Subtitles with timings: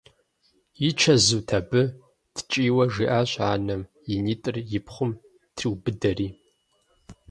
[0.87, 1.81] И чэзут абы?!–
[2.35, 3.81] ткӀийуэ жиӀащ анэм,
[4.13, 5.11] и нитӀыр и пхъум
[5.55, 6.27] триубыдэри.